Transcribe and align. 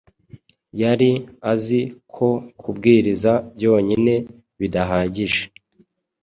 Yari 0.81 1.11
azi 1.51 1.81
ko 2.15 2.29
kubwiriza 2.61 3.31
byonyine 3.55 4.13
bidahagije 4.59 5.43